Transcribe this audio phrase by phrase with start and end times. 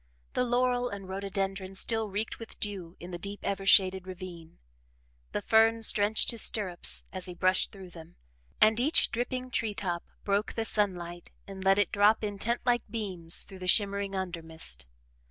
[0.33, 4.57] The laurel and rhododendron still reeked with dew in the deep, ever shaded ravine.
[5.31, 8.15] The ferns drenched his stirrups, as he brushed through them,
[8.59, 12.81] and each dripping tree top broke the sunlight and let it drop in tent like
[12.89, 14.87] beams through the shimmering undermist.